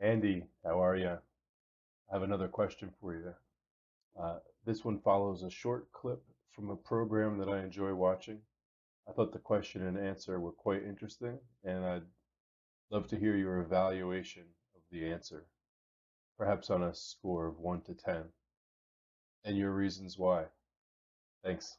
[0.00, 1.18] Andy, how are you?
[2.10, 3.34] I have another question for you.
[4.20, 8.38] Uh, this one follows a short clip from a program that I enjoy watching.
[9.08, 12.02] I thought the question and answer were quite interesting, and I'd
[12.90, 14.44] love to hear your evaluation
[14.76, 15.46] of the answer,
[16.36, 18.22] perhaps on a score of 1 to 10,
[19.44, 20.44] and your reasons why.
[21.42, 21.76] Thanks.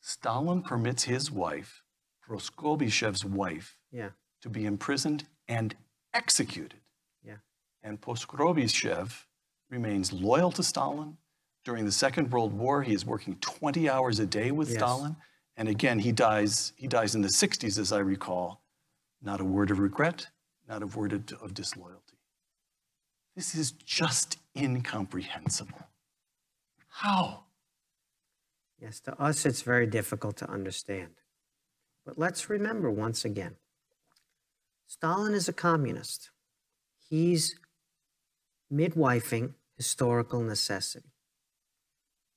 [0.00, 1.82] Stalin permits his wife,
[2.30, 4.10] Poskrebyshev's wife, Yeah.
[4.42, 5.74] to be imprisoned and
[6.14, 6.80] executed.
[7.22, 7.38] Yeah.
[7.82, 9.24] And Proskobiev
[9.68, 11.18] remains loyal to Stalin.
[11.64, 14.78] During the Second World War, he is working 20 hours a day with Yes.
[14.78, 15.16] Stalin.
[15.56, 18.62] And again, he dies, he dies in the 60s, as I recall.
[19.20, 20.28] Not a word of regret,
[20.66, 22.16] not a word of, of disloyalty.
[23.34, 25.88] This is just incomprehensible.
[26.88, 27.44] How?
[28.78, 31.19] Yes, to us it's very difficult to understand.
[32.04, 33.56] But let's remember once again
[34.86, 36.30] Stalin is a communist.
[37.08, 37.56] He's
[38.72, 41.12] midwifing historical necessity.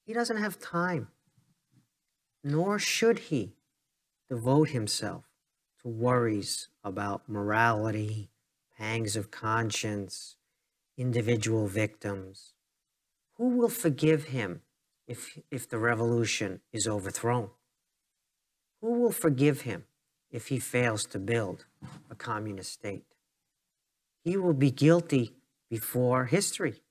[0.06, 1.08] He doesn't have time,
[2.44, 3.54] nor should he
[4.30, 5.26] devote himself
[5.82, 8.30] to worries about morality,
[8.78, 10.38] pangs of conscience,
[10.98, 12.54] individual victims.
[13.38, 14.62] Who will forgive him
[15.08, 17.50] if, if the revolution is overthrown?
[18.84, 19.86] Who will forgive him
[20.30, 21.68] if he fails to build
[22.12, 23.06] a communist state?
[24.26, 25.38] He will be guilty
[25.70, 26.82] before history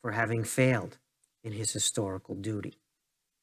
[0.00, 0.96] for having failed
[1.42, 2.78] in his historical duty.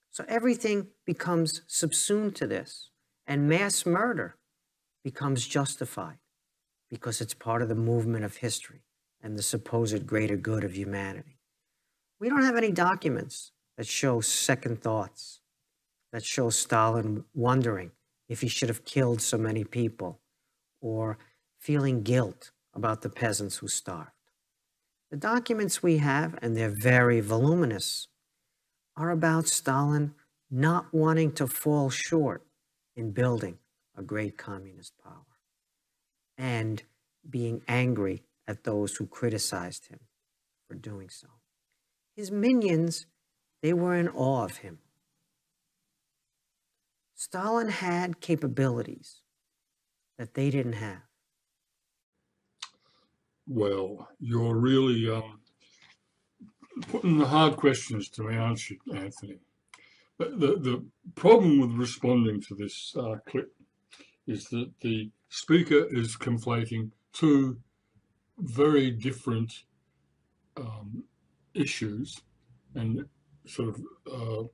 [0.09, 2.89] So everything becomes subsumed to this,
[3.27, 4.35] and mass murder
[5.03, 6.17] becomes justified
[6.89, 8.81] because it's part of the movement of history
[9.21, 11.37] and the supposed greater good of humanity.
[12.19, 15.40] We don't have any documents that show second thoughts,
[16.11, 17.91] that show Stalin wondering
[18.27, 20.19] if he should have killed so many people
[20.81, 21.17] or
[21.59, 24.11] feeling guilt about the peasants who starved.
[25.09, 28.07] The documents we have, and they're very voluminous,
[28.95, 30.13] are about Stalin
[30.49, 32.45] not wanting to fall short
[32.95, 33.57] in building
[33.97, 35.25] a great communist power
[36.37, 36.83] and
[37.29, 39.99] being angry at those who criticized him
[40.67, 41.27] for doing so.
[42.15, 43.05] His minions,
[43.61, 44.79] they were in awe of him.
[47.21, 49.21] Stalin had capabilities
[50.17, 51.03] that they didn't have.
[53.47, 55.39] Well, you're really um,
[56.87, 59.37] putting the hard questions to me, aren't you, Anthony?
[60.17, 60.83] The, the,
[61.13, 63.53] problem with responding to this uh, clip
[64.25, 67.59] is that the speaker is conflating two
[68.39, 69.53] very different
[70.57, 71.03] um,
[71.53, 72.19] issues
[72.73, 73.05] and
[73.45, 74.47] sort of uh,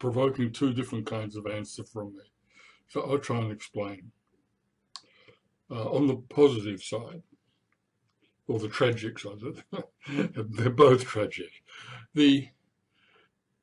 [0.00, 2.24] provoking two different kinds of answer from me.
[2.88, 4.10] So I'll try and explain.
[5.70, 7.22] Uh, on the positive side,
[8.48, 9.40] or the tragic side,
[10.34, 11.62] they're both tragic.
[12.14, 12.48] The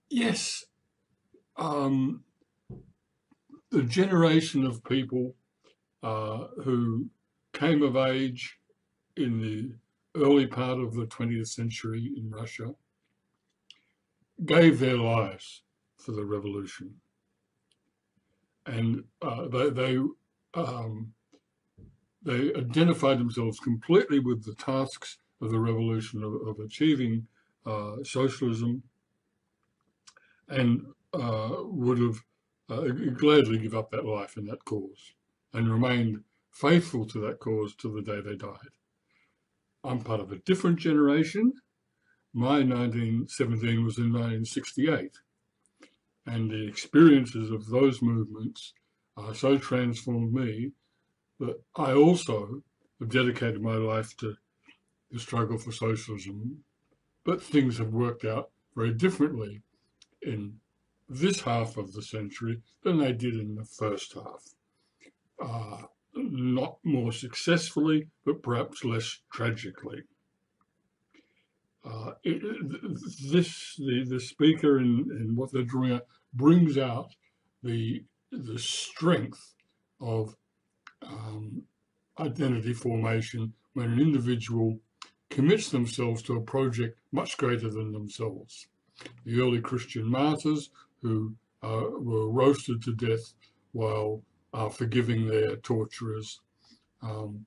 [0.10, 0.64] yes,
[1.58, 2.24] um,
[3.70, 5.36] the generation of people
[6.02, 7.10] uh, who
[7.52, 8.58] came of age
[9.18, 9.74] in the
[10.24, 12.74] early part of the 20th century in Russia
[14.46, 15.64] gave their lives
[15.98, 16.96] for the revolution.
[18.66, 19.98] And uh, they, they,
[20.54, 21.14] um,
[22.22, 27.28] they identified themselves completely with the tasks of the revolution of, of achieving
[27.66, 28.84] uh, socialism
[30.50, 32.22] and uh, would have
[32.70, 35.14] uh, gladly give up that life in that cause
[35.54, 38.74] and remained faithful to that cause till the day they died.
[39.84, 41.54] I'm part of a different generation.
[42.34, 45.12] My 1917 was in 1968.
[46.28, 48.74] And the experiences of those movements
[49.16, 50.72] uh, so transformed me
[51.40, 52.62] that I also
[53.00, 54.36] have dedicated my life to
[55.10, 56.64] the struggle for socialism.
[57.24, 59.62] But things have worked out very differently
[60.22, 60.60] in
[61.10, 64.44] this half of the century than they did in the first half.
[65.42, 70.04] Uh, not more successfully, but perhaps less tragically.
[71.86, 72.42] Uh, it,
[73.32, 77.14] this the the speaker and, and what they're drawing out brings out
[77.64, 79.56] the the strength
[80.02, 80.36] of
[81.02, 81.64] um,
[82.20, 84.80] identity formation when an individual
[85.30, 88.68] commits themselves to a project much greater than themselves.
[89.26, 90.70] The early Christian martyrs
[91.02, 93.34] who uh, were roasted to death
[93.72, 96.42] while uh, forgiving their torturers,
[97.02, 97.46] um,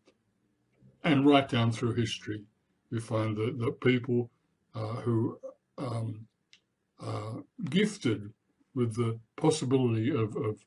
[1.03, 2.45] and right down through history,
[2.91, 4.31] we find that, that people
[4.75, 5.39] uh, who
[5.79, 6.27] um,
[7.01, 8.33] are gifted
[8.75, 10.65] with the possibility of, of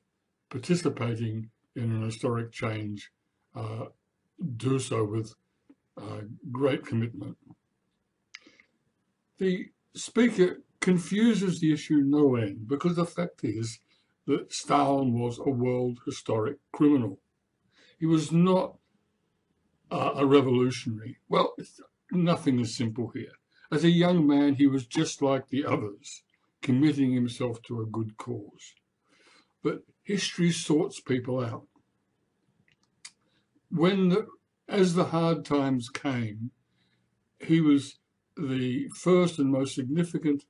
[0.50, 3.11] participating in an historic change
[3.55, 3.85] uh,
[4.57, 5.33] do so with
[5.97, 6.21] uh,
[6.51, 7.38] great commitment.
[9.38, 13.79] The speaker confuses the issue no end because the fact is
[14.25, 17.19] that Stalin was a world historic criminal.
[18.00, 18.77] He was not
[19.91, 21.17] uh, a revolutionary.
[21.29, 21.55] Well,
[22.11, 23.33] nothing is simple here.
[23.71, 26.23] As a young man, he was just like the others,
[26.63, 28.74] committing himself to a good cause.
[29.62, 31.68] But history sorts people out.
[33.69, 34.27] When, the,
[34.68, 36.51] as the hard times came,
[37.39, 38.00] he was
[38.36, 40.45] the first and most significant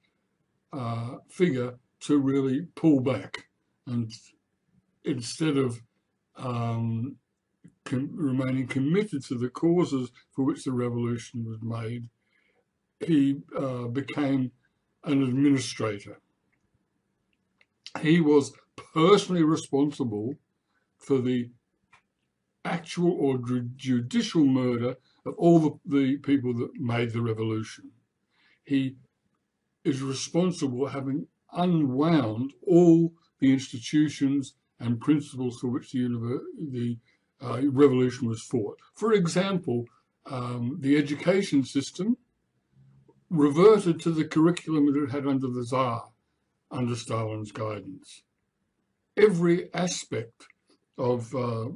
[0.72, 3.48] uh, figure to really pull back
[3.86, 4.12] and
[5.04, 5.82] instead of
[6.38, 7.18] um,
[7.86, 12.10] com remaining committed to the causes for which the revolution was made,
[13.06, 14.52] he uh, became
[15.04, 16.20] an administrator.
[18.02, 18.54] He was
[18.94, 20.36] personally responsible
[20.98, 21.50] for the
[22.66, 23.40] actual or
[23.76, 24.96] judicial murder
[25.26, 27.92] of all the, the people that made the revolution.
[28.64, 28.96] He
[29.84, 36.08] is responsible for having unwound all the institutions and principles for which the,
[36.72, 36.98] the
[37.42, 38.78] uh, revolution was fought.
[38.94, 39.86] For example,
[40.26, 42.18] um, the education system
[43.34, 46.08] reverted to the curriculum that it had under the Tsar,
[46.70, 48.22] under Stalin's guidance.
[49.18, 50.46] Every aspect
[51.00, 51.70] of uh,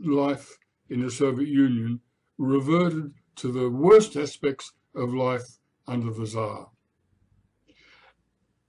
[0.00, 0.56] life
[0.88, 2.00] in the Soviet Union
[2.38, 5.58] reverted to the worst aspects of life
[5.88, 6.68] under the Tsar.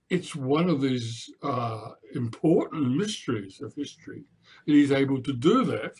[0.08, 4.24] It's one of these uh, important mysteries of history
[4.66, 5.92] that he's able to do that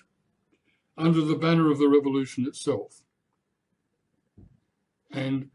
[0.98, 3.02] under the banner of the revolution itself.
[5.12, 5.50] And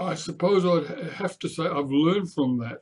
[0.00, 2.80] I suppose I'd have to say I've learned from that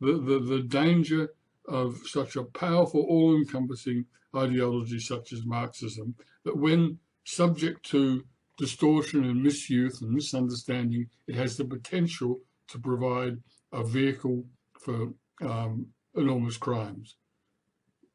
[0.00, 1.34] the, the, the danger
[1.68, 6.14] of such a powerful, all-encompassing ideology such as Marxism,
[6.44, 8.24] that when subject to
[8.56, 13.36] distortion and misuse and misunderstanding, it has the potential to provide
[13.72, 14.44] a vehicle
[14.80, 15.12] for
[15.42, 17.16] um, enormous crimes.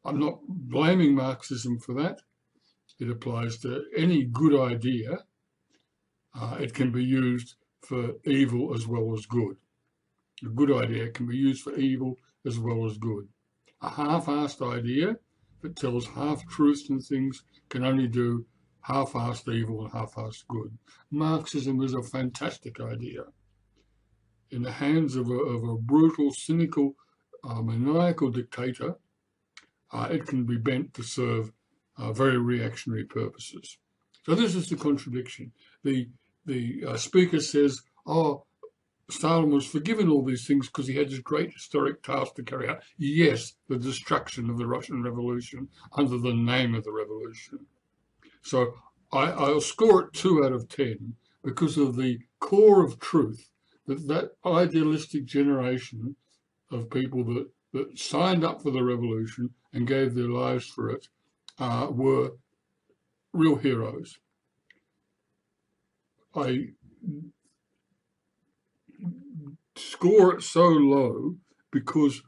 [0.04, 2.22] I'm not blaming Marxism for that.
[3.00, 5.20] It applies to any good idea.
[6.40, 9.58] Uh, it can be used for evil as well as good.
[10.44, 13.28] A good idea can be used for evil as well as good.
[13.82, 15.18] A half-assed idea
[15.62, 18.46] that tells half-truths and things can only do
[18.82, 20.78] half-assed evil and half-assed good.
[21.12, 23.24] Marxism is a fantastic idea.
[24.50, 26.96] In the hands of a, of a brutal, cynical,
[27.44, 28.96] uh, maniacal dictator,
[29.92, 31.52] uh, it can be bent to serve
[31.98, 33.78] uh, very reactionary purposes.
[34.24, 35.52] So this is the contradiction.
[35.84, 36.10] The,
[36.46, 38.46] the uh, speaker says, oh,
[39.10, 42.70] Stalin was forgiven all these things because he had this great historic task to carry
[42.70, 42.82] out.
[42.98, 47.66] Yes, the destruction of the Russian Revolution under the name of the revolution.
[48.42, 48.74] So
[49.12, 53.50] I, I'll score it two out of 10 because of the core of truth
[53.88, 56.16] that that idealistic generation
[56.72, 61.08] of people that, that signed up for the revolution and gave their lives for it
[61.60, 62.32] uh, were
[63.34, 64.18] real heroes.
[66.36, 66.70] I
[69.76, 71.36] score it so low
[71.72, 72.22] because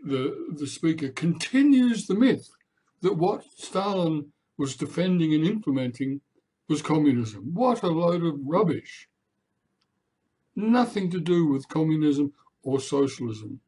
[0.00, 2.50] the, the speaker continues the myth
[3.02, 6.20] that what Stalin was defending and implementing
[6.68, 7.54] was communism.
[7.54, 9.08] What a load of rubbish.
[10.54, 13.60] Nothing to do with communism or socialism.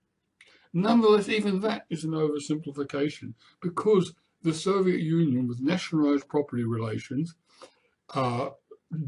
[0.73, 7.35] Nonetheless, even that is an oversimplification because the Soviet Union, with nationalized property relations,
[8.15, 8.51] uh,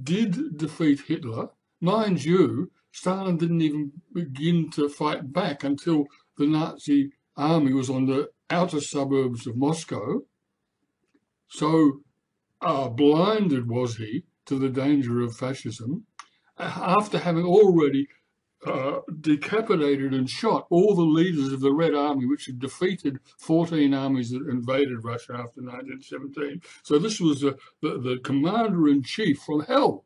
[0.04, 1.48] did defeat Hitler.
[1.80, 6.06] Mind you, Stalin didn't even begin to fight back until
[6.38, 10.22] the Nazi army was on the outer suburbs of Moscow.
[11.48, 12.00] So
[12.60, 16.06] uh, blinded was he to the danger of fascism
[16.58, 18.08] after having already
[18.64, 23.92] uh, decapitated and shot all the leaders of the Red Army, which had defeated 14
[23.92, 26.62] armies that invaded Russia after 1917.
[26.82, 30.04] So this was the, the, the commander-in-chief from hell.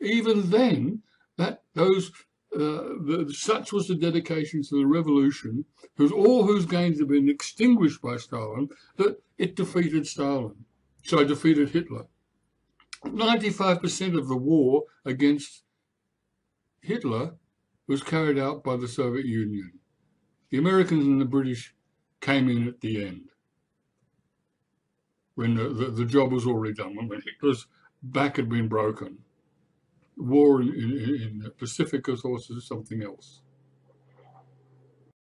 [0.00, 1.02] Even then,
[1.36, 2.10] that those
[2.54, 5.64] uh, the, such was the dedication to the revolution,
[5.96, 10.64] whose all whose gains had been extinguished by Stalin, that it defeated Stalin.
[11.02, 12.06] So it defeated Hitler.
[13.04, 15.64] 95% of the war against
[16.80, 17.34] Hitler
[17.86, 19.72] was carried out by the Soviet Union.
[20.50, 21.74] The Americans and the British
[22.20, 23.30] came in at the end,
[25.34, 27.66] when the, the, the job was already done, when Hitler's
[28.02, 29.18] back had been broken.
[30.16, 33.42] War in, in, in the Pacific, of course, is something else.